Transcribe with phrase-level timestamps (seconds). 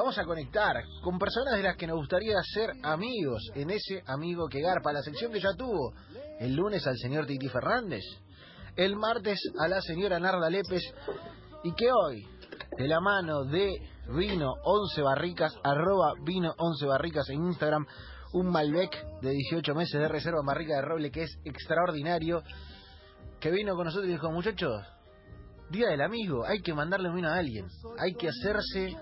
[0.00, 4.48] vamos a conectar con personas de las que nos gustaría ser amigos en ese amigo
[4.48, 5.92] que garpa, la sección que ya tuvo
[6.38, 8.02] el lunes al señor Titi Fernández,
[8.76, 10.82] el martes a la señora Narda Lépez
[11.64, 12.26] y que hoy,
[12.78, 13.74] de la mano de
[14.16, 17.86] Vino 11 Barricas, arroba Vino 11 Barricas en Instagram,
[18.32, 22.42] un Malbec de 18 meses de reserva en barrica de roble que es extraordinario,
[23.38, 24.82] que vino con nosotros y dijo, muchachos,
[25.70, 27.66] Día del Amigo, hay que mandarle un vino a alguien,
[27.98, 28.96] hay que hacerse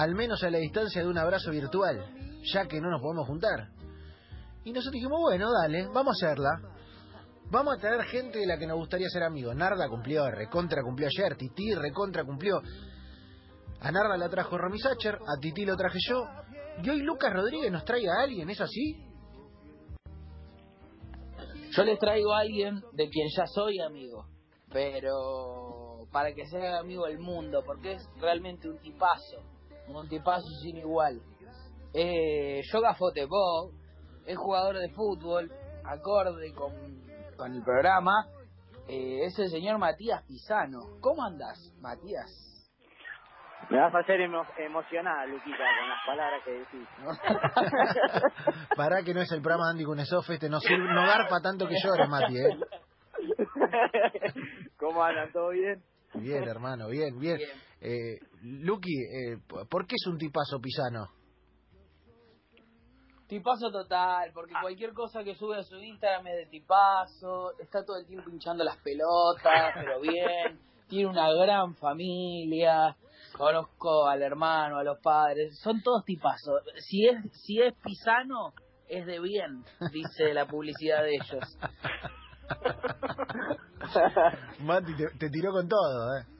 [0.00, 2.02] al menos a la distancia de un abrazo virtual,
[2.54, 3.68] ya que no nos podemos juntar.
[4.64, 6.48] Y nosotros dijimos, bueno, dale, vamos a hacerla.
[7.50, 9.54] Vamos a traer gente de la que nos gustaría ser amigos.
[9.54, 12.62] Narda cumplió, recontra cumplió ayer, Titi recontra cumplió.
[13.80, 16.24] A Narda la trajo Romy Sacher, a Titi lo traje yo.
[16.82, 19.04] Y hoy Lucas Rodríguez nos trae a alguien, ¿es así?
[21.72, 24.24] Yo les traigo a alguien de quien ya soy amigo,
[24.72, 29.59] pero para que sea amigo del mundo, porque es realmente un tipazo,
[29.98, 31.20] un tipazo sin igual.
[31.92, 33.72] Eh, yoga fútbol,
[34.26, 35.50] es jugador de fútbol,
[35.84, 36.72] acorde con,
[37.36, 38.26] con el programa,
[38.88, 40.80] eh, es el señor Matías Pisano.
[41.00, 42.50] ¿Cómo andás, Matías?
[43.68, 46.88] Me vas a hacer emo emocionada, Luquita, con las palabras que decís.
[48.76, 51.68] Pará que no es el programa de Andy Kunesov, este no, sirve, no garpa tanto
[51.68, 52.58] que llores, Mati, ¿eh?
[54.76, 55.30] ¿Cómo andan?
[55.32, 55.82] ¿Todo bien?
[56.14, 57.36] Bien, hermano, bien, bien.
[57.36, 57.50] Bien.
[57.80, 59.38] Eh, Luqui, eh,
[59.68, 61.08] ¿por qué es un tipazo pisano?
[63.26, 67.98] Tipazo total, porque cualquier cosa que sube a su Instagram es de tipazo, está todo
[67.98, 69.42] el tiempo hinchando las pelotas,
[69.74, 72.96] pero bien, tiene una gran familia,
[73.36, 76.62] conozco al hermano, a los padres, son todos tipazos.
[76.78, 78.54] Si es, si es pisano,
[78.88, 81.58] es de bien, dice la publicidad de ellos.
[84.60, 86.39] Mati, te, te tiró con todo, ¿eh?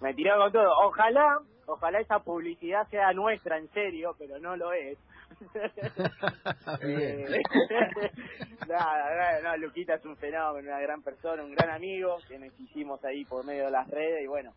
[0.00, 0.70] Me tiró con todo.
[0.84, 4.98] Ojalá, ojalá esa publicidad sea nuestra, en serio, pero no lo es.
[6.82, 7.34] Bien.
[7.34, 7.42] Eh,
[8.68, 12.58] nada, nada, no, Luquita es un fenómeno, una gran persona, un gran amigo que nos
[12.58, 14.52] hicimos ahí por medio de las redes y bueno,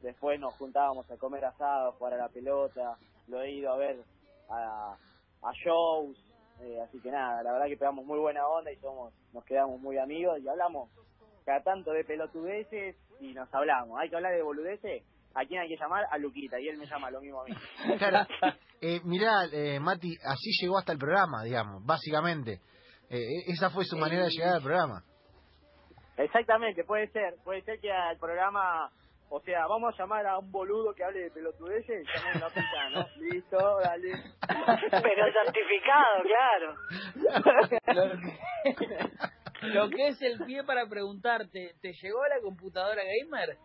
[0.00, 2.96] después nos juntábamos a comer asado, jugar a la pelota,
[3.28, 3.98] lo he ido a ver
[4.48, 4.96] a,
[5.42, 6.16] a shows,
[6.60, 9.80] eh, así que nada, la verdad que pegamos muy buena onda y somos, nos quedamos
[9.80, 10.90] muy amigos y hablamos
[11.44, 13.98] cada tanto de pelotudeces y nos hablamos.
[14.00, 15.02] Hay que hablar de boludeces,
[15.34, 16.04] ¿a quién hay que llamar?
[16.10, 17.54] A Luquita y él me llama lo mismo a mí.
[17.98, 18.26] Claro.
[18.84, 22.58] Eh, mirá, eh, Mati, así llegó hasta el programa, digamos, básicamente.
[23.08, 25.04] Eh, esa fue su manera de llegar al programa.
[26.16, 28.90] Exactamente, puede ser, puede ser que al programa,
[29.28, 32.48] o sea, vamos a llamar a un boludo que hable de pelotudeces y llamemos a
[32.48, 33.06] puta, ¿no?
[33.22, 34.14] Listo, dale.
[34.90, 36.74] Pero certificado, claro.
[39.74, 43.56] Lo que, es el pie para preguntarte, ¿te llegó la computadora gamer?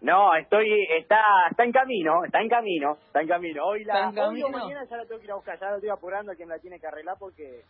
[0.00, 0.66] No, estoy,
[0.98, 3.64] está, está en camino, está en camino, está en camino.
[3.64, 4.58] Hoy la, ¿Está en hoy camino?
[4.58, 6.58] mañana ya la tengo que ir a buscar, ya la estoy apurando a quien la
[6.58, 7.60] tiene que arreglar porque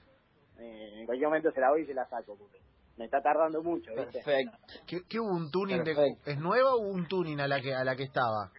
[0.59, 2.59] eh, en cualquier momento se la voy y se la saco, porque
[2.97, 4.23] me está tardando mucho, ¿viste?
[4.25, 4.57] Perfecto.
[4.87, 6.17] ¿Qué, qué hubo un tuning de.
[6.25, 8.51] ¿Es nueva o hubo un tuning a la que a la que estaba?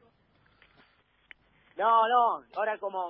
[1.77, 3.09] No, no, ahora como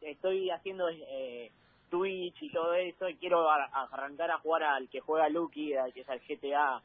[0.00, 1.50] estoy haciendo eh,
[1.92, 6.00] Twitch y todo eso, y quiero arrancar a jugar al que juega Lucky, al que
[6.00, 6.82] es el GTA,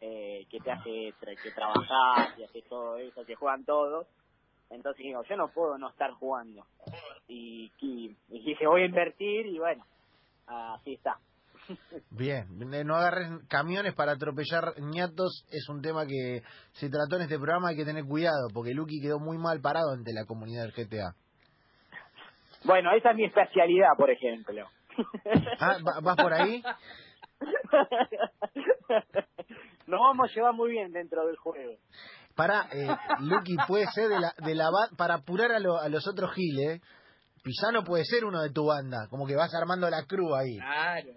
[0.00, 4.06] eh, que te hace que trabajar y haces todo eso, que juegan todos.
[4.70, 6.64] Entonces digo, yo no puedo no estar jugando.
[7.28, 7.70] Y,
[8.28, 9.84] dije, voy a invertir y bueno,
[10.46, 11.18] así está.
[12.10, 16.40] Bien, eh, no agarres camiones para atropellar ñatos, es un tema que
[16.72, 19.92] se trató en este programa, hay que tener cuidado, porque Lucky quedó muy mal parado
[19.92, 21.14] ante la comunidad del GTA.
[22.66, 24.66] Bueno, esa es mi especialidad, por ejemplo.
[25.60, 26.62] Ah, ¿va- ¿Vas por ahí?
[29.86, 31.76] Nos vamos a llevar muy bien dentro del juego.
[32.34, 32.88] Para, eh,
[33.20, 36.80] Lucky, puede ser de la, de la para apurar a, lo- a los otros giles,
[37.42, 40.56] Pisano puede ser uno de tu banda, como que vas armando la cruz ahí.
[40.58, 41.08] Claro,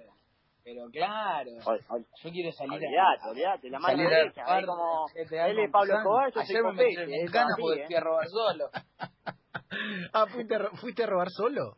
[0.64, 1.50] pero claro.
[1.66, 3.30] Ol- ol- Yo quiero salir Olvídate, a...
[3.30, 5.96] olvídate, la mano derecha, como él es Pablo.
[5.98, 7.86] Escobar, yo soy Ayer me Copete, metí en es ganas así, porque ¿eh?
[7.88, 8.70] fui a robar solo.
[10.14, 11.78] Ah, ¿fuiste a, ¿fuiste a robar solo?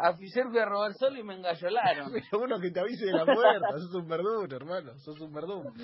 [0.00, 2.12] A Fisher fui a robar solo y me engallolaron.
[2.30, 5.72] Pero uno que te avise de la puerta, sos un verdugo, hermano, sos un verdugo.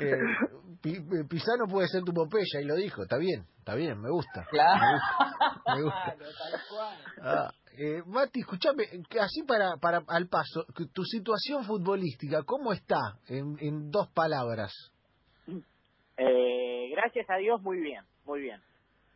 [0.00, 0.16] Eh,
[0.80, 4.46] Pi- Pisano puede ser tu Popeya, y lo dijo, está bien, está bien, me gusta.
[4.50, 4.98] Claro.
[5.66, 6.16] Me gusta.
[6.16, 6.98] tal cual.
[7.20, 8.84] Ah, eh, Mati, escúchame,
[9.20, 10.64] así para, para al paso,
[10.94, 14.72] tu situación futbolística, ¿cómo está en, en dos palabras?
[16.16, 18.62] Eh, gracias a Dios, muy bien, muy bien.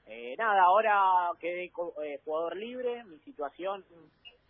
[0.07, 3.85] Eh, nada, ahora quedé eh, jugador libre, mi situación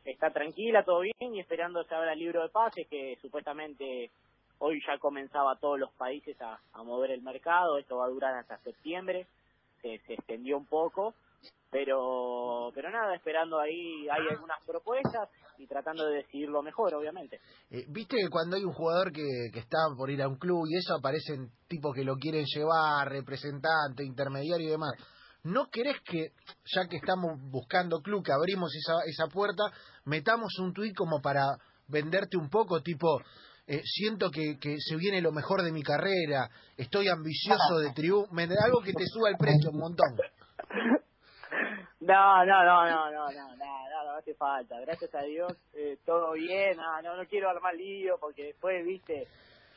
[0.05, 4.11] está tranquila, todo bien, y esperando se abra el libro de pases, que supuestamente
[4.59, 8.35] hoy ya comenzaba todos los países a, a mover el mercado, esto va a durar
[8.35, 9.27] hasta septiembre,
[9.81, 11.15] se, se extendió un poco,
[11.71, 15.29] pero pero nada, esperando ahí, hay algunas propuestas
[15.59, 17.41] y tratando de decidirlo mejor, obviamente.
[17.71, 20.65] Eh, Viste que cuando hay un jugador que, que está por ir a un club
[20.69, 24.93] y eso aparecen tipos que lo quieren llevar, representante, intermediario y demás.
[25.47, 26.33] ¿No querés que,
[26.65, 29.63] ya que estamos buscando club, que abrimos esa, esa puerta,
[30.05, 31.57] metamos un tuit como para
[31.87, 33.21] venderte un poco, tipo,
[33.69, 38.29] eh, siento que, que se viene lo mejor de mi carrera, estoy ambicioso de triunfo,
[38.61, 40.17] algo que te suba el precio un montón?
[42.01, 44.79] No, no, no, no, no, no, no, no, no hace falta.
[44.81, 46.77] Gracias a Dios, eh, todo bien.
[46.77, 49.27] No, no, no quiero armar lío porque después, viste,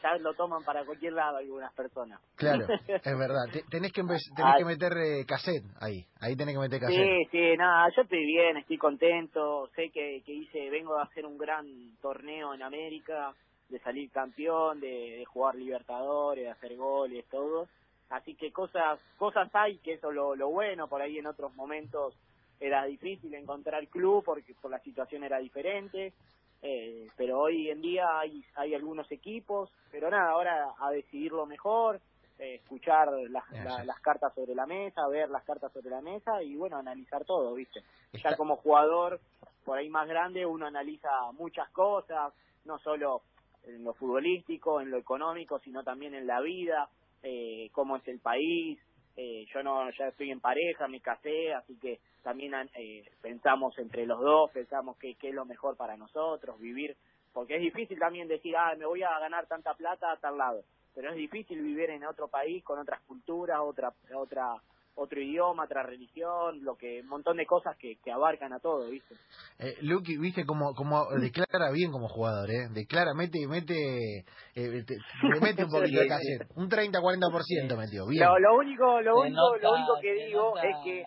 [0.02, 2.20] ya lo toman para cualquier lado algunas personas.
[2.36, 3.46] Claro, es verdad.
[3.52, 4.56] Te- Tenés que, tenés Ah.
[4.58, 6.06] que meter eh, cassette ahí.
[6.22, 6.98] Ahí tenés que meter cassette.
[6.98, 9.68] Sí, sí, nada, yo estoy bien, estoy contento.
[9.76, 11.66] Sé que, que hice, vengo a hacer un gran
[12.02, 13.34] torneo en América,
[13.70, 14.88] de salir campeón, de,
[15.20, 17.68] de jugar Libertadores, de hacer goles, todo.
[18.10, 20.88] Así que cosas cosas hay, que eso es lo, lo bueno.
[20.88, 22.16] Por ahí en otros momentos
[22.60, 26.14] era difícil encontrar club porque por la situación era diferente.
[26.62, 32.02] Eh, pero hoy en día hay, hay algunos equipos, pero nada, ahora a decidirlo mejor,
[32.38, 36.42] eh, escuchar las, la- las cartas sobre la mesa, ver las cartas sobre la mesa
[36.44, 37.82] y bueno, analizar todo, ¿viste?
[38.14, 39.20] Ya como jugador,
[39.66, 42.34] por ahí más grande, uno analiza muchas cosas,
[42.66, 43.22] no solo
[43.64, 46.90] en lo futbolístico, en lo económico, sino también en la vida,
[47.24, 48.80] eh, cómo es el país.
[49.18, 54.06] Eh, yo no, ya estoy en pareja, me casé, así que también eh, pensamos entre
[54.06, 56.96] los dos, pensamos qué es lo mejor para nosotros, vivir,
[57.34, 60.64] porque es difícil también decir, ah, me voy a ganar tanta plata a tal lado,
[60.96, 64.56] pero es difícil vivir en otro país con otras culturas, otra, otra,
[65.02, 68.90] otro idioma, otra religión, lo que, un montón de cosas que, que abarcan a todo,
[68.90, 69.16] ¿viste?
[69.60, 72.68] Eh, Lucky, viste como como declara bien como jugador, ¿eh?
[72.72, 74.20] Declara, mete, mete,
[74.56, 76.48] eh, te- le mete un poquito de cassette.
[76.56, 78.26] Un 30-40% metió, bien.
[78.26, 81.04] Lo, lo único, lo único, nota- lo único que digo nota es que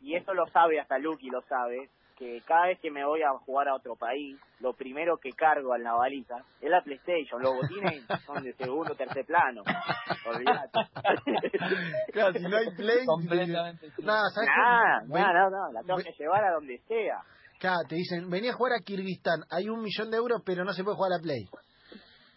[0.00, 1.90] y eso lo sabe hasta Lucky lo sabe,
[2.20, 5.74] que cada vez que me voy a jugar a otro país, lo primero que cargo
[5.74, 7.40] en la baliza es la PlayStation.
[7.40, 9.62] Los botines son de segundo o tercer plano.
[10.26, 10.80] Olvídate.
[12.12, 14.50] Claro, si no hay play, completamente nada, ¿sabes
[15.08, 17.22] Nada, no, no, no, la tengo que llevar a donde sea.
[17.58, 20.72] Claro, te dicen, vení a jugar a Kirguistán, hay un millón de euros, pero no
[20.72, 21.48] se puede jugar a la Play.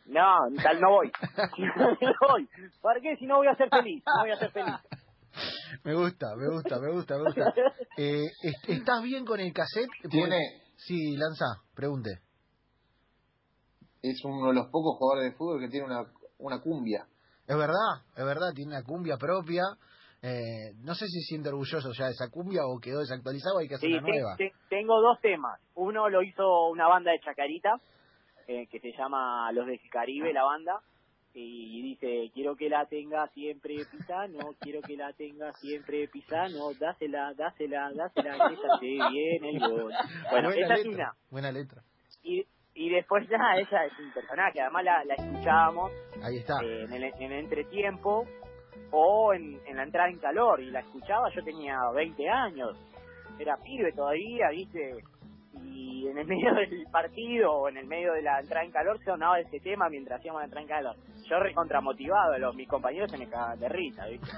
[0.06, 1.12] No, tal no voy.
[1.58, 2.48] no voy.
[2.82, 3.16] ¿Por qué?
[3.18, 4.76] Si no voy a ser feliz, no voy a ser feliz.
[5.84, 7.54] Me gusta, me gusta, me gusta, me gusta.
[7.98, 9.90] Eh, est- ¿Estás bien con el cassette?
[10.10, 10.38] Tiene,
[10.78, 11.46] Sí, lanza,
[11.76, 12.10] pregunte.
[14.02, 16.04] es uno de los pocos jugadores de fútbol que tiene una,
[16.40, 17.06] una cumbia.
[17.48, 19.64] Es verdad, es verdad, tiene una cumbia propia.
[20.22, 23.68] Eh, no sé si se siente orgulloso ya de esa cumbia o quedó desactualizado, hay
[23.68, 24.36] que hacer Sí, una te- nueva.
[24.38, 25.60] te- tengo dos temas.
[25.76, 27.76] Uno lo hizo una banda de Chacarita,
[28.48, 30.80] eh, que se llama Los del Caribe, la banda,
[31.36, 37.34] y dice, quiero que la tenga siempre Pisano, quiero que la tenga siempre Pisano, dásela,
[37.34, 39.92] dásela, dásela, que ella se viene el gol.
[40.32, 41.14] Bueno, buena esa es una.
[41.32, 41.82] buena letra.
[42.24, 42.46] Y,
[42.76, 45.92] y después ya ella es un personaje, además la, la escuchábamos
[46.24, 46.54] Ahí está.
[46.64, 48.26] eh, en, el, en el entretiempo
[48.92, 52.78] o en, en la entrada en calor y la escuchaba yo tenía 20 años
[53.40, 54.98] era pibe todavía viste
[56.14, 59.40] en el medio del partido o en el medio de la entrada en calor sonaba
[59.40, 60.96] ese tema mientras hacíamos la entrada en calor
[61.30, 64.28] yo recontramotivado los mis compañeros se me cagaban de risa viste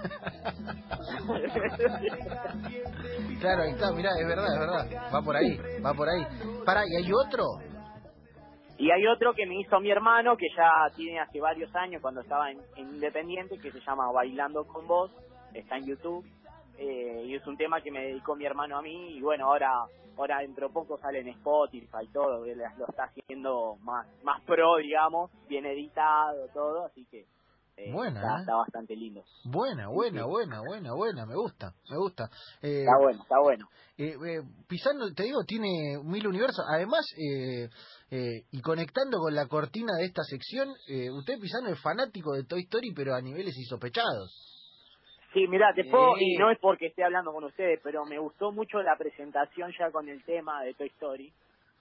[3.39, 5.11] Claro, ahí está, mirá, es verdad, es verdad.
[5.13, 6.25] Va por ahí, va por ahí.
[6.65, 7.43] Pará, ¿y hay otro?
[8.77, 12.21] y hay otro que me hizo mi hermano que ya tiene hace varios años cuando
[12.21, 15.11] estaba en, en Independiente que se llama Bailando con Vos
[15.53, 16.25] está en YouTube
[16.77, 19.71] eh, y es un tema que me dedicó mi hermano a mí y bueno ahora
[20.17, 24.41] ahora dentro de poco sale en Spotify y todo él lo está haciendo más más
[24.43, 27.25] pro digamos bien editado todo así que
[27.77, 28.39] eh, Buena, está, ¿eh?
[28.39, 32.29] está bastante lindo Buena, buena, buena, buena, buena, me gusta, me gusta.
[32.61, 33.67] Eh, está bueno está bueno
[33.97, 36.65] eh, Pisano, te digo, tiene mil universos.
[36.69, 37.69] Además, eh,
[38.11, 42.43] eh, y conectando con la cortina de esta sección, eh, usted, Pisano, es fanático de
[42.43, 44.54] Toy Story, pero a niveles insospechados.
[45.35, 45.89] Sí, mira, te Sí.
[45.89, 49.69] puedo, y no es porque esté hablando con ustedes, pero me gustó mucho la presentación
[49.77, 51.29] ya con el tema de Toy Story.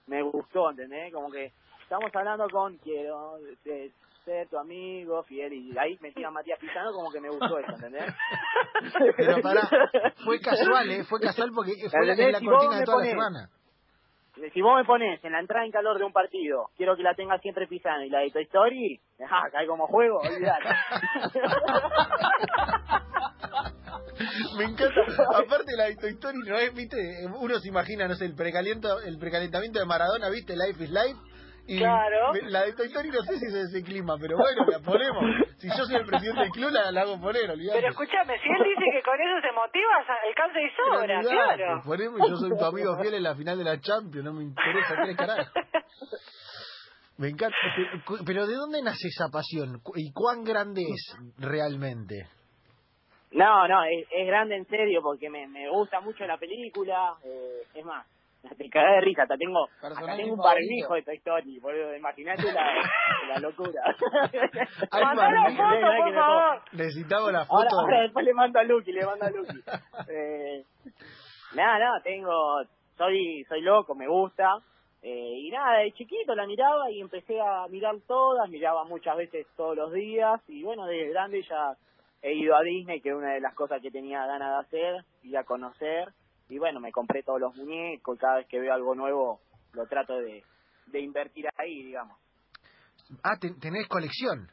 [0.07, 1.13] Me gustó, ¿entendés?
[1.13, 3.91] Como que estamos hablando con quiero eh,
[4.25, 7.71] ser tu amigo, fiel, y ahí metí a Matías Pisano como que me gustó eso,
[7.75, 8.13] ¿entendés?
[9.17, 9.69] Pero pará,
[10.25, 11.03] fue casual, ¿eh?
[11.05, 13.49] Fue casual porque fue la, es la Si cortina de toda la semana.
[14.53, 17.15] Si vos me pones en la entrada en calor de un partido, quiero que la
[17.15, 18.99] tenga siempre Pisano y la de Toy Story,
[19.51, 20.65] cae como juego, olvidate.
[24.57, 25.01] Me encanta.
[25.37, 26.97] Aparte la de Toy Story no es, viste,
[27.39, 31.19] uno se imagina, no sé, el precaliento, el precalentamiento de Maradona, viste, Life is Life,
[31.67, 32.31] Y Claro.
[32.43, 35.23] la de Toy Story no sé si es ese clima, pero bueno, la ponemos.
[35.57, 37.79] Si yo soy el presidente del club, la, la hago poner, olvidate.
[37.79, 39.93] Pero escúchame, si él dice que con eso se motiva,
[40.27, 41.81] alcanza y sobra, olvidate, claro.
[41.83, 44.43] Ponemos y yo soy tu amigo fiel en la final de la Champions, no me
[44.43, 45.51] interesa tres carajos.
[47.17, 47.55] Me encanta.
[47.77, 49.81] Pero- Pero ¿de dónde nace esa pasión?
[49.95, 52.27] ¿Y cuán grande es realmente?
[53.31, 57.15] No, no, es, es grande en serio porque me, me gusta mucho la película.
[57.23, 58.05] eh, es más,
[58.57, 59.23] te cagué de risa.
[59.23, 61.95] Hasta tengo, hasta tengo un barbijo de Toy Story, boludo.
[61.95, 62.65] Imagínate la,
[63.29, 63.81] la locura.
[64.91, 66.61] Mandale Martín, foto, ¿verdad que por favor.
[66.73, 67.79] Necesitamos la foto.
[67.79, 69.63] ahora después le mando a Lucky, le mando a Lucky.
[70.09, 70.63] Eh,
[71.55, 72.63] nada, nada, tengo,
[72.97, 74.57] soy, soy loco, me gusta.
[75.01, 79.45] Eh, y nada, de chiquito la miraba y empecé a mirar todas, miraba muchas veces
[79.55, 81.75] todos los días y bueno, desde grande ya
[82.25, 85.05] he ido a Disney, que es una de las cosas que tenía ganas de hacer,
[85.21, 86.11] y a conocer.
[86.49, 89.41] Y bueno, me compré todos los muñecos, cada vez que veo algo nuevo
[89.73, 90.43] lo trato de,
[90.87, 92.17] de invertir ahí, digamos.
[93.23, 94.49] Ah, ten- tenés colección.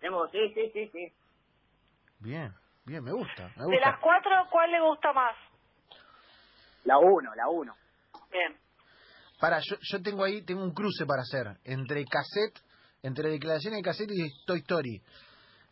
[0.00, 1.12] Tengo, sí, sí, sí, sí.
[2.20, 2.52] Bien,
[2.84, 3.48] bien, me gusta.
[3.56, 3.98] Me De las gusta.
[4.00, 5.36] cuatro, ¿cuál le gusta más?
[6.84, 7.74] La uno, la uno.
[8.30, 8.56] Bien.
[9.40, 12.58] Para, yo, yo tengo ahí, tengo un cruce para hacer entre cassette,
[13.02, 15.02] entre declaraciones de cassette y Toy Story.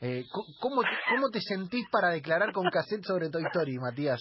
[0.01, 0.25] Eh,
[0.61, 4.21] ¿cómo, ¿Cómo te sentís para declarar con cassette sobre Toy Story, Matías?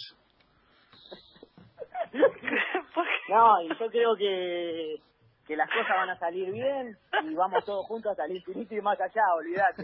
[3.29, 5.01] No, yo creo que,
[5.48, 8.82] que las cosas van a salir bien y vamos todos juntos a salir finito y
[8.82, 9.84] más allá, olvídate.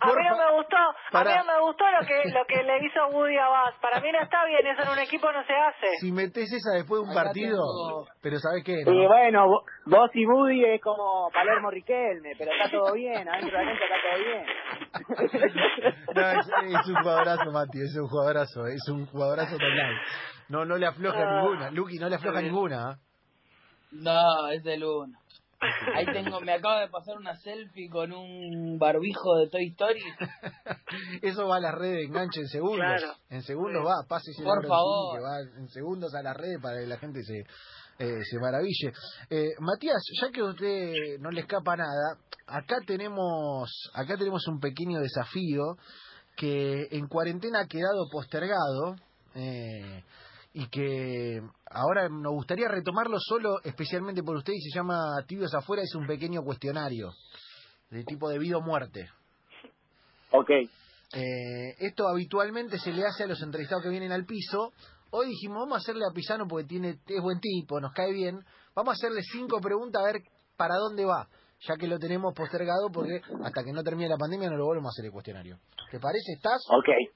[0.00, 2.86] A mí no me gustó, a mí no me gustó lo que lo que le
[2.86, 3.80] hizo Woody a Buzz.
[3.80, 5.86] Para mí no está bien, eso en un equipo no se hace.
[6.00, 8.80] Si metés esa después de un Acá partido, tengo- pero ¿sabés qué?
[8.82, 9.08] Y no?
[9.08, 13.64] bueno, vo- vos y Woody es como Palermo Riquelme, pero está todo bien, adentro de
[13.64, 14.46] la cancha está todo bien.
[16.14, 16.46] No, es,
[16.80, 19.94] es un jugadorazo, Mati, es un jugadorazo, es un jugadorazo total.
[20.54, 21.40] No, no le afloja Ah.
[21.42, 22.90] ninguna, Lucky, no le afloja ninguna.
[22.90, 22.98] ¿ah?
[23.90, 25.18] No, es del uno.
[25.96, 30.00] Ahí tengo, me acaba de pasar una selfie con un barbijo de Toy Story.
[31.22, 32.78] Eso va a las redes, enganche en segundos.
[33.00, 33.14] Claro.
[33.30, 35.16] En segundos va, pase ese Por favor.
[35.16, 37.38] que va en segundos a las redes para que la gente se,
[37.98, 38.92] eh, se maraville.
[39.30, 44.60] Eh, Matías, ya que a usted no le escapa nada, acá tenemos, acá tenemos un
[44.60, 45.76] pequeño desafío
[46.36, 48.96] que en cuarentena ha quedado postergado.
[49.34, 50.04] eh,
[50.56, 54.96] y que ahora nos gustaría retomarlo solo especialmente por usted y se llama
[55.26, 57.12] Tibios Afuera, es un pequeño cuestionario
[57.90, 59.10] de tipo de vida o muerte.
[60.30, 60.50] Ok,
[61.16, 64.72] Eh, esto habitualmente se le hace a los entrevistados que vienen al piso.
[65.10, 68.40] Hoy dijimos, vamos a hacerle a Pisano porque tiene, es buen tipo, nos cae bien.
[68.74, 70.22] Vamos a hacerle cinco preguntas a ver
[70.56, 71.28] para dónde va,
[71.60, 74.90] ya que lo tenemos postergado porque hasta que no termine la pandemia no lo volvemos
[74.90, 75.58] a hacer el cuestionario.
[75.90, 76.32] ¿Te parece?
[76.32, 76.62] ¿Estás?
[76.68, 77.13] ok.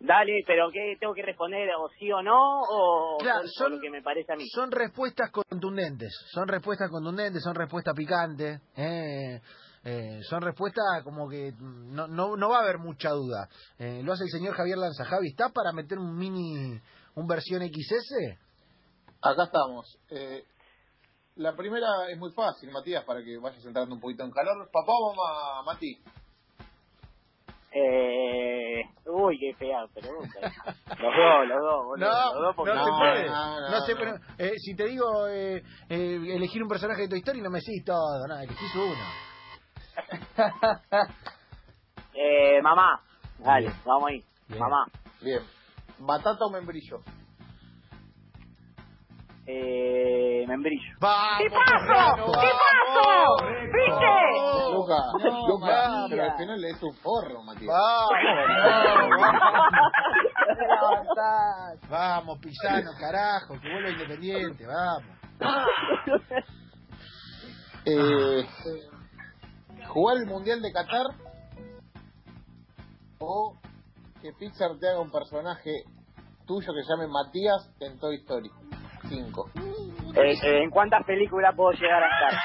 [0.00, 1.68] Dale, pero ¿qué tengo que responder?
[1.76, 2.60] ¿O sí o no?
[2.62, 4.46] ¿O Claro, son- lo que me parece a mí?
[4.48, 9.40] Son respuestas contundentes, son respuestas contundentes, son respuestas picantes, eh,
[9.84, 13.48] eh, son respuestas como que no, no, no va a haber mucha duda.
[13.78, 15.04] Eh, lo hace el señor Javier Lanza.
[15.04, 16.80] Javi, ¿está para meter un mini,
[17.16, 18.38] un versión XS?
[19.20, 19.98] Acá estamos.
[20.10, 20.44] Eh,
[21.36, 24.68] la primera es muy fácil, Matías, para que vayas entrando un poquito en calor.
[24.72, 25.98] Papá o mamá, Mati.
[27.70, 30.40] Eh, uy, qué fea pregunta.
[30.98, 32.08] Los dos, los dos, boludo.
[32.08, 33.26] No, los dos porque no, se no, puede.
[33.26, 33.98] no, no, No se no.
[33.98, 34.20] puede.
[34.38, 37.84] Eh, si te digo eh, eh, elegir un personaje de tu historia, no me decís
[37.84, 38.94] todo, nada, elegís uno.
[42.20, 43.00] Eh, mamá.
[43.38, 43.80] Dale, Bien.
[43.84, 44.24] vamos ahí.
[44.48, 44.60] Bien.
[44.60, 44.86] Mamá.
[45.20, 45.40] Bien.
[46.00, 46.98] ¿Batata o membrillo?
[49.50, 50.94] Eh, membrillo.
[51.00, 51.38] ¡Vamos!
[51.38, 52.26] ¡Tipazo!
[52.26, 53.00] ¡Tipazo!
[53.06, 53.42] vamos!
[53.72, 54.04] ¿Viste?
[54.04, 54.74] ¡Vamos!
[54.74, 56.06] Luca, no, Luca, Matías.
[56.10, 57.74] pero al final es un forro, Matías.
[57.74, 58.18] ¡Vamos!
[61.88, 65.16] Vamos, Pisano, carajo, que vuelva independiente, vamos.
[67.86, 68.46] Eh,
[69.88, 71.06] ¿Jugar el Mundial de Qatar
[73.18, 73.56] o
[74.20, 75.84] que Pixar te haga un personaje
[76.46, 78.50] tuyo que se llame Matías en Toy Story
[79.08, 79.50] 5?
[80.16, 82.32] Eh, eh, ¿En cuántas películas puedo llegar a estar?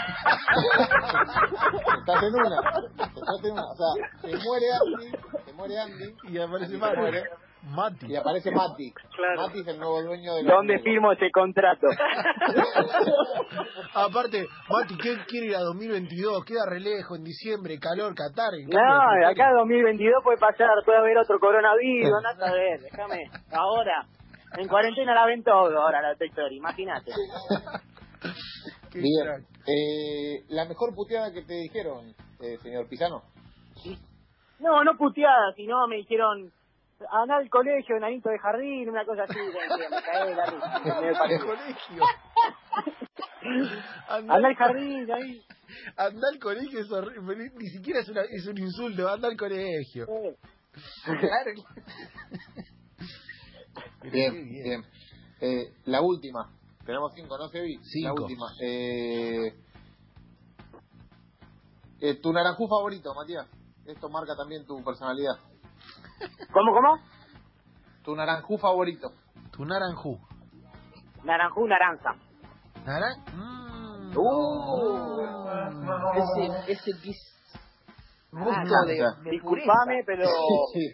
[2.00, 2.60] Estás en una.
[3.05, 3.63] Estás en una.
[3.63, 5.12] O sea, se muere Andy,
[5.46, 6.98] se muere Andy Y aparece se Mati.
[6.98, 7.24] muere,
[7.63, 8.05] Mati.
[8.08, 8.93] y aparece Mati.
[9.15, 9.41] Claro.
[9.48, 11.88] Mati es el nuevo dueño de los ¿Dónde firmo ese contrato?
[13.96, 16.46] Aparte, Mati, ¿qué quiere ir a 2022?
[16.46, 18.53] Queda re lejos, en diciembre, calor, Qatar.
[18.55, 22.79] en No, de acá a 2022 puede pasar, puede haber otro coronavirus, nada a ver,
[22.82, 23.24] déjame.
[23.51, 24.05] Ahora,
[24.58, 27.12] en cuarentena la ven todo ahora la Toy Story, imagínate.
[28.94, 29.46] Bien.
[29.66, 33.24] Eh, la mejor puteada que te dijeron, eh, señor Pisano.
[34.60, 36.52] No, no puteada, sino me dijeron,
[37.12, 39.46] andá al colegio, enanito de jardín, una cosa así, me,
[39.90, 40.80] me caí de la risa.
[40.84, 41.46] me dio el ¿Qué partido.
[41.48, 42.04] colegio?
[44.08, 45.42] Anda, Anda al jardín, ahí.
[45.98, 50.06] anda al colegio es horrible, ni siquiera es, una, es un insulto, anda al colegio.
[51.04, 51.52] Claro.
[54.03, 54.84] Bien, bien.
[55.42, 56.50] Eh, la última.
[56.86, 57.80] Tenemos cinco, ¿no, Sebi?
[57.84, 58.08] Cinco.
[58.15, 58.46] La última.
[58.62, 59.53] Eh,
[62.01, 63.48] eh, tu naranjú favorito, Matías.
[63.86, 65.36] Esto marca también tu personalidad.
[66.51, 66.98] ¿Cómo, cómo?
[68.03, 69.12] Tu naranjú favorito.
[69.51, 70.18] Tu naranjú.
[71.24, 72.15] Naranjú, naranja.
[72.86, 73.20] ¿Naran?
[73.34, 74.18] Mm.
[74.18, 75.03] Uh.
[76.15, 77.34] Ese, ese que es
[78.32, 80.25] gusto Ah, de, Disculpame, pero
[80.74, 80.92] Sí.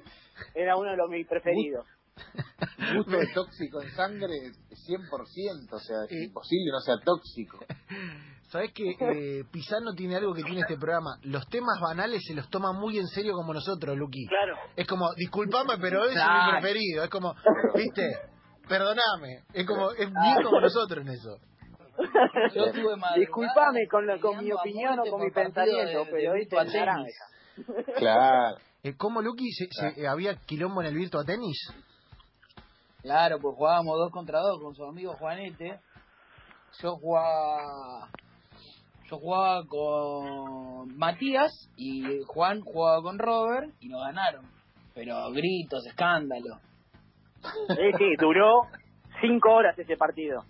[0.56, 1.86] era uno de los mis preferidos.
[2.96, 4.34] Gusto de tóxico en sangre
[4.70, 5.74] 100%.
[5.74, 6.24] O sea, es Eh.
[6.26, 7.60] imposible no sea tóxico.
[8.50, 11.20] ¿Sabes que eh, Pisano tiene algo que tiene este programa?
[11.22, 14.26] Los temas banales se los toma muy en serio como nosotros, Luqui.
[14.26, 14.56] Claro.
[14.76, 16.54] Es como, disculpame, pero ese es Claro.
[16.56, 17.04] mi preferido.
[17.04, 17.36] Es como,
[17.76, 18.10] viste,
[18.68, 19.44] perdoname.
[19.54, 21.38] Es como, es bien como nosotros en eso.
[22.56, 26.34] Yo tuve madrugada Disculpame con, lo- con mi opinión o con mi pensamiento, de- pero
[26.34, 26.56] viste.
[27.98, 28.58] Claro.
[28.82, 31.58] Eh, ¿Cómo, Luqui, se, se- había quilombo en el Virtua Tenis?
[33.02, 35.80] Claro, pues jugábamos dos contra dos con su amigo Juanete.
[36.82, 38.10] Yo jugaba.
[39.10, 44.46] Yo jugaba con Matías y Juan jugaba con Robert y nos ganaron.
[44.94, 46.60] Pero gritos, escándalo.
[47.70, 48.64] Sí, sí, duró
[49.22, 50.44] cinco horas ese partido.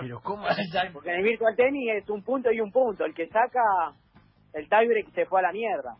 [0.00, 0.44] Pero ¿cómo?
[0.92, 3.04] Porque en el Virtual Tennis es un punto y un punto.
[3.04, 3.92] El que saca
[4.52, 5.96] el tiebreak se fue a la mierda.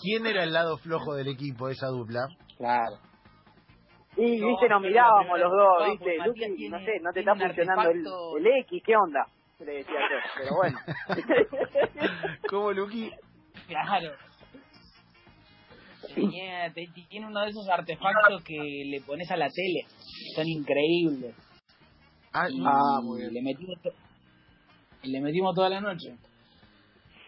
[0.00, 2.20] ¿Quién era el lado flojo del equipo de esa dupla?
[2.56, 2.96] Claro.
[4.16, 7.32] Y, No, viste, nos mirábamos los dos, viste, Luqui, tiene- no sé, no te está
[7.32, 9.26] un funcionando el, el X, ¿qué onda?
[9.58, 10.78] Le decía yo, pero bueno.
[12.50, 13.10] ¿Cómo, Luqui?
[13.68, 14.12] Claro.
[16.14, 18.54] Tenía- te- tiene uno de esos artefactos que
[18.86, 19.86] le pones a la tele.
[20.34, 21.34] Son increíbles.
[22.32, 23.34] Ah, Y Ah, muy bien.
[23.34, 23.76] Le metimos,
[25.02, 26.16] le metimos toda la noche.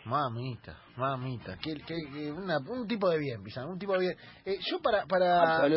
[0.09, 1.57] Mamita, mamita.
[1.59, 4.17] Que, que- que una- un tipo de bien, Pisano, un tipo de bien.
[4.45, 5.69] Eh, yo para, para,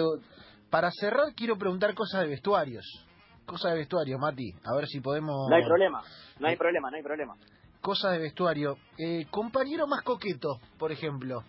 [0.70, 2.86] para cerrar quiero preguntar cosas de vestuarios.
[3.46, 4.52] Cosas de vestuario, Mati.
[4.64, 5.50] A ver si podemos...
[5.50, 6.02] No hay problema,
[6.40, 7.36] no hay problema, no hay problema.
[7.82, 8.78] Cosas de vestuario.
[8.98, 11.44] Eh, compañero más coqueto, por ejemplo.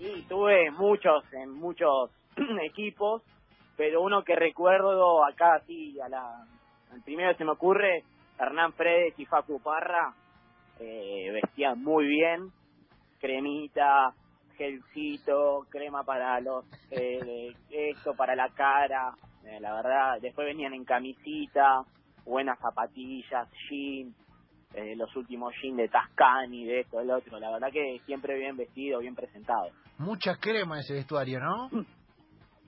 [0.00, 2.10] Y tuve muchos, en muchos
[2.64, 3.22] equipos,
[3.76, 6.44] pero uno que recuerdo acá, sí, a la,
[6.92, 8.02] al primero que se me ocurre,
[8.38, 10.14] Hernán Fredes y Facu Parra,
[10.80, 12.50] eh, vestían muy bien,
[13.20, 14.14] cremita,
[14.56, 19.14] gelcito, crema para los, eh, esto para la cara,
[19.44, 21.82] eh, la verdad, después venían en camisita,
[22.24, 24.14] buenas zapatillas, jean,
[24.74, 28.56] eh, los últimos jeans de Tascani, de esto, del otro, la verdad que siempre bien
[28.56, 29.70] vestido, bien presentado.
[29.98, 31.70] Mucha crema ese vestuario, ¿no?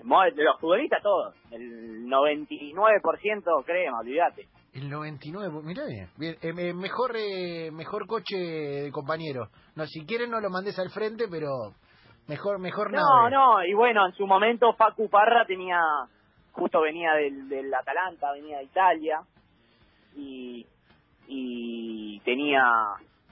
[0.02, 4.48] Los futbolistas todos, el 99% crema, olvídate.
[4.72, 6.08] El 99, mirá bien.
[6.16, 9.48] bien eh, me- mejor eh, mejor coche de compañero.
[9.74, 11.48] No, si quieren no lo mandes al frente, pero
[12.28, 13.30] mejor mejor No, nave.
[13.34, 15.80] no, y bueno, en su momento Facu Parra tenía,
[16.52, 19.20] justo venía del, del Atalanta, venía de Italia,
[20.14, 20.66] y,
[21.26, 22.62] y tenía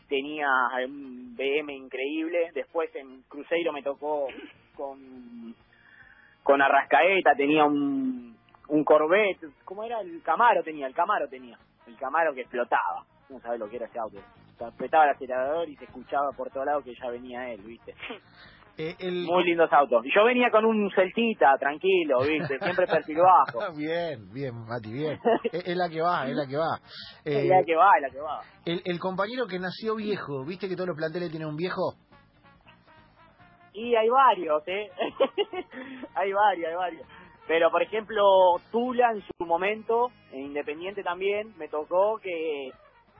[0.08, 0.48] tenía
[0.86, 4.26] un BM increíble, después en Cruzeiro me tocó
[4.74, 5.54] con,
[6.42, 8.37] con Arrascaeta, tenía un,
[8.68, 10.00] un Corvette, ¿cómo era?
[10.00, 13.86] El Camaro tenía, el Camaro tenía, el Camaro que explotaba, no sabes lo que era
[13.86, 14.18] ese auto,
[14.60, 17.94] apretaba el acelerador y se escuchaba por todos lados que ya venía él, ¿viste?
[18.80, 19.24] Eh, el...
[19.24, 20.06] Muy lindos autos.
[20.06, 22.60] Y yo venía con un Celtita, tranquilo, ¿viste?
[22.60, 23.72] Siempre perfil bajo.
[23.76, 25.18] Bien, bien, Mati, bien.
[25.52, 26.78] es, es la que va, es la que va.
[27.24, 28.40] Eh, Es la que va, es la que va.
[28.66, 31.94] el, el compañero que nació viejo, ¿viste que todos los planteles tienen un viejo?
[33.72, 34.90] Y hay varios, ¿eh?
[36.14, 37.06] hay varios, hay varios.
[37.48, 38.22] Pero, por ejemplo,
[38.70, 42.70] Tula en su momento, en Independiente también, me tocó que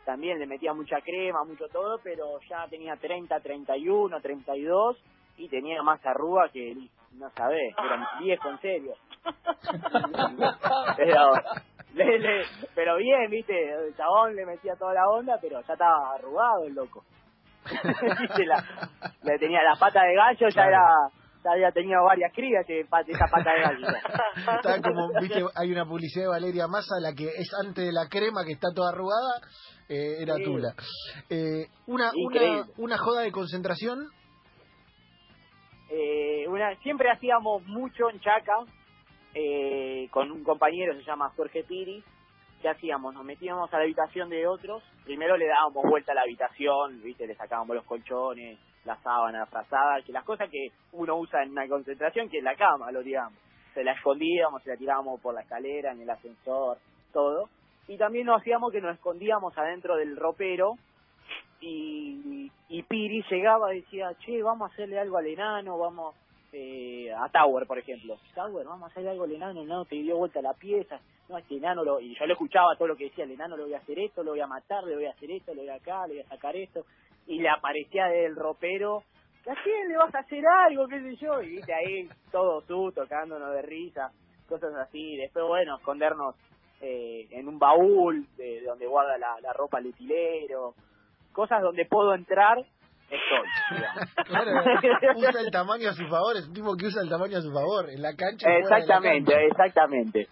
[0.04, 4.96] también le metía mucha crema, mucho todo, pero ya tenía 30, 31, 32
[5.38, 6.74] y tenía más arruga que,
[7.12, 8.92] no sabés, era viejo, en serio.
[10.96, 11.32] pero,
[11.94, 16.14] le- le- pero bien, viste, el chabón le metía toda la onda, pero ya estaba
[16.14, 17.02] arrugado el loco.
[19.24, 20.70] Le tenía la pata de gallo, ya Claro.
[20.70, 20.84] era,
[21.44, 24.56] había tenido varias crías de esa pata de.
[24.56, 28.08] Está como, viste, hay una publicidad de Valeria Massa, la que es antes de la
[28.08, 29.40] crema, que está toda arrugada,
[29.88, 30.44] eh, era Sí.
[30.44, 30.74] Tula.
[31.30, 34.08] Eh, una, una, una joda de concentración,
[35.90, 38.64] Eh, una, siempre hacíamos mucho en Chaca,
[39.34, 42.04] eh, con un compañero, se llama Jorge Piri,
[42.60, 43.14] ¿qué hacíamos?
[43.14, 47.26] Nos metíamos a la habitación de otros, primero le dábamos vuelta a la habitación, viste,
[47.26, 51.68] le sacábamos los colchones, la sábana, frazada, que las cosas que uno usa en una
[51.68, 53.38] concentración, que es la cama, lo digamos.
[53.74, 56.78] se la escondíamos, se la tirábamos por la escalera, en el ascensor,
[57.12, 57.48] todo.
[57.86, 60.74] Y también nos hacíamos que nos escondíamos adentro del ropero
[61.60, 66.14] y, y Piri llegaba y decía, che, vamos a hacerle algo al enano, vamos
[66.52, 68.16] eh, a Tower, por ejemplo.
[68.34, 71.36] Tower, vamos a hacerle algo al enano, el enano te dio vuelta la pieza, no,
[71.38, 72.00] este enano, lo...
[72.00, 74.22] y yo le escuchaba todo lo que decía, el enano le voy a hacer esto,
[74.22, 76.22] lo voy a matar, le voy a hacer esto, le voy a acá, le voy
[76.22, 76.84] a sacar esto,
[77.28, 79.04] y le aparecía del ropero,
[79.46, 80.88] ¿a quién le vas a hacer algo?
[80.88, 84.10] qué sé yo, y viste ahí todo tú tocándonos de risa,
[84.48, 86.34] cosas así, después bueno, escondernos
[86.80, 90.74] eh, en un baúl de, de donde guarda la, la ropa el utilero,
[91.32, 93.48] cosas donde puedo entrar, estoy.
[94.26, 94.50] Claro,
[95.16, 97.52] usa el tamaño a su favor, es un tipo que usa el tamaño a su
[97.52, 98.48] favor, en la cancha.
[98.48, 99.46] la exactamente, cancha.
[99.46, 100.28] exactamente.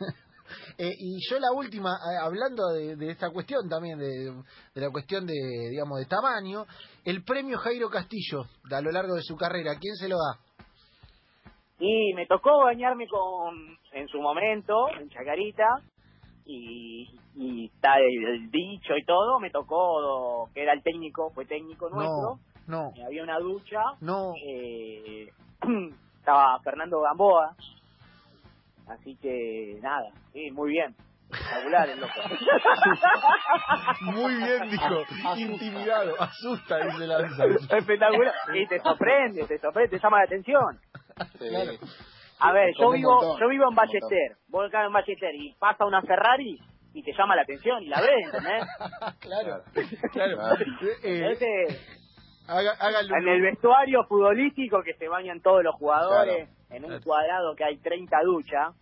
[0.79, 4.33] Eh, y yo la última, eh, hablando de, de esta cuestión también, de,
[4.75, 5.35] de la cuestión de,
[5.71, 6.67] digamos, de tamaño,
[7.05, 10.39] el premio Jairo Castillo, a lo largo de su carrera, ¿quién se lo da?
[11.79, 13.55] Y me tocó bañarme con,
[13.93, 15.83] en su momento, en Chacarita,
[16.47, 21.91] y, y está el, dicho y todo, me tocó, que era el técnico, fue técnico
[21.91, 24.33] nuestro, No, no, y había una ducha, no.
[24.43, 25.29] eh,
[26.19, 27.55] estaba Fernando Gamboa,
[28.89, 30.95] así que nada, sí, muy bien,
[31.31, 32.13] espectacular el loco.
[34.03, 35.03] Muy bien, dijo.
[35.37, 37.45] Intimidado, asusta, dice Lanza.
[37.77, 40.81] espectacular, y te sorprende, te sorprende, te llama la atención.
[41.39, 41.47] Sí.
[42.39, 43.75] A ver, yo vivo, montón, yo vivo en.
[43.75, 46.59] Ballester, vos acá en Ballester y pasa una Ferrari
[46.93, 48.65] y te llama la atención y la ves, ¿entendés?
[49.21, 49.63] Claro,
[50.13, 50.39] claro.
[51.03, 51.67] Eh,
[52.47, 53.17] haga- háganlo.
[53.17, 57.79] en el vestuario futbolístico que se bañan todos los jugadores, en un cuadrado que hay
[57.79, 58.75] 30 duchas,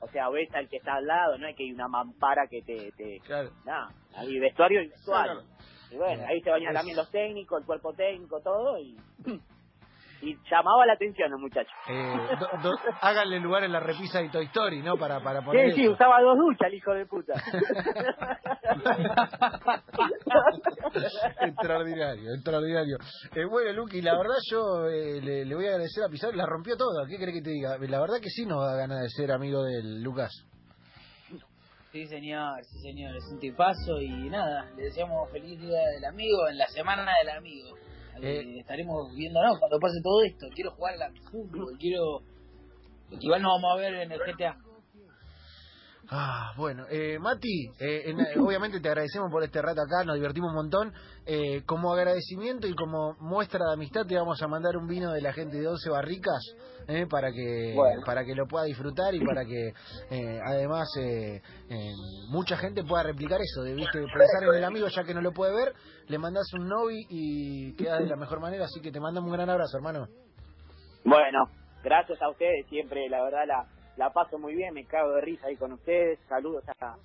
[0.00, 2.62] o sea, ves al que está al lado, no es que hay una mampara que
[2.62, 2.92] te...
[2.92, 3.50] te Claro.
[3.64, 5.32] nada, hay vestuario y vestuario.
[5.32, 5.48] Claro.
[5.90, 8.96] Y bueno, ahí se bañan también los técnicos, el cuerpo técnico, todo, y...
[10.22, 11.70] Y llamaba la atención el muchacho.
[11.88, 14.96] Eh, do- do- háganle lugar en la repisa de Toy Story, ¿no?
[14.98, 15.72] Para, para Sí, poner.
[15.74, 15.92] sí, eso.
[15.92, 17.32] usaba dos duchas el hijo de puta.
[21.40, 22.96] extraordinario, extraordinario.
[23.34, 26.46] Eh, bueno, Luqui, la verdad yo eh, le, le voy a agradecer a Pizarro, la
[26.46, 27.06] rompió toda.
[27.08, 27.76] ¿Qué crees que te diga?
[27.78, 30.30] La verdad que sí nos da ganas de ser amigo del Lucas.
[31.92, 36.46] Sí, señor, sí, señor, es un tipazo y nada, le deseamos feliz día del amigo
[36.48, 37.76] en la semana del amigo.
[38.22, 38.40] Eh.
[38.40, 40.46] Eh, estaremos viéndonos cuando pase todo esto.
[40.54, 42.20] Quiero jugar al fútbol, quiero.
[43.18, 44.56] Igual nos vamos a ver en el GTA.
[46.12, 50.50] Ah, bueno, eh, Mati, eh, en- obviamente te agradecemos por este rato acá, nos divertimos
[50.50, 50.92] un montón.
[51.24, 55.20] Eh, como agradecimiento y como muestra de amistad te vamos a mandar un vino de
[55.20, 56.40] la gente de 11 barricas
[56.88, 58.02] eh, para que Bueno.
[58.04, 59.68] para que lo pueda disfrutar y para que
[60.10, 61.90] eh, además eh, eh,
[62.30, 64.00] mucha gente pueda replicar eso, de ¿viste?
[64.00, 65.74] pensar en el amigo ya que no lo puede ver,
[66.08, 69.36] le mandás un novi y queda de la mejor manera, así que te mandamos un
[69.36, 70.08] gran abrazo, hermano.
[71.04, 71.44] Bueno,
[71.84, 73.66] gracias a ustedes, siempre la verdad la,
[74.00, 76.96] la paso muy bien, me cago de risa ahí con ustedes, saludos a,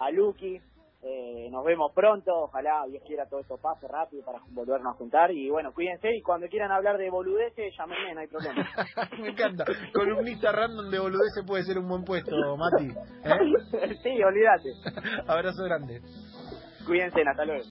[0.00, 0.60] a Lucky,
[1.00, 5.30] eh, nos vemos pronto, ojalá Dios quiera todo esto pase rápido para volvernos a juntar
[5.30, 8.68] y bueno, cuídense y cuando quieran hablar de boludeces, llámenme, no hay problema.
[9.22, 12.88] Me encanta, columnista random de boludez puede ser un buen puesto, Mati.
[12.88, 13.96] ¿eh?
[14.02, 14.70] sí, olvídate,
[15.28, 16.00] Abrazo grande.
[16.84, 17.62] cuídense, hasta luego.